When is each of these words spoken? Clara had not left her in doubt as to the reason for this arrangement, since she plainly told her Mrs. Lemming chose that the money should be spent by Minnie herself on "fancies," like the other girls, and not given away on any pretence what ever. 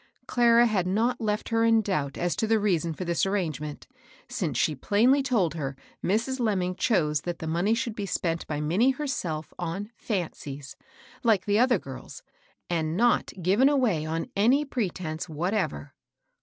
Clara 0.25 0.65
had 0.65 0.87
not 0.87 1.21
left 1.21 1.49
her 1.49 1.63
in 1.63 1.83
doubt 1.83 2.17
as 2.17 2.35
to 2.37 2.47
the 2.47 2.57
reason 2.57 2.91
for 2.91 3.05
this 3.05 3.23
arrangement, 3.23 3.85
since 4.27 4.57
she 4.57 4.73
plainly 4.73 5.21
told 5.21 5.53
her 5.53 5.75
Mrs. 6.03 6.39
Lemming 6.39 6.75
chose 6.75 7.21
that 7.21 7.37
the 7.37 7.45
money 7.45 7.75
should 7.75 7.93
be 7.93 8.07
spent 8.07 8.47
by 8.47 8.59
Minnie 8.59 8.89
herself 8.89 9.53
on 9.59 9.91
"fancies," 9.95 10.75
like 11.21 11.45
the 11.45 11.59
other 11.59 11.77
girls, 11.77 12.23
and 12.67 12.97
not 12.97 13.31
given 13.43 13.69
away 13.69 14.03
on 14.03 14.25
any 14.35 14.65
pretence 14.65 15.29
what 15.29 15.53
ever. 15.53 15.93